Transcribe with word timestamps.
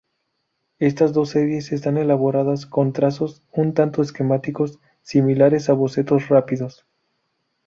Estas 0.79 1.13
dos 1.13 1.29
series 1.29 1.71
están 1.71 1.95
elaboradas 1.97 2.65
con 2.65 2.91
trazos 2.91 3.43
un 3.51 3.75
tanto 3.75 4.01
esquemáticos, 4.01 4.79
similares 5.03 5.69
a 5.69 5.73
bocetos 5.73 6.27
rápidos. 6.27 6.87